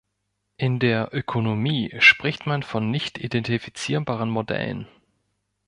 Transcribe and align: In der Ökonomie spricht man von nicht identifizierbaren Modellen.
In 0.57 0.79
der 0.79 1.09
Ökonomie 1.13 1.93
spricht 1.99 2.47
man 2.47 2.63
von 2.63 2.89
nicht 2.89 3.19
identifizierbaren 3.19 4.31
Modellen. 4.31 4.87